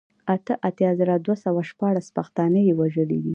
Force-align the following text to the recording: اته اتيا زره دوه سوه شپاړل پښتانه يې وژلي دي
اته 0.35 0.53
اتيا 0.67 0.91
زره 0.99 1.13
دوه 1.25 1.35
سوه 1.43 1.61
شپاړل 1.69 2.05
پښتانه 2.17 2.59
يې 2.67 2.73
وژلي 2.79 3.19
دي 3.25 3.29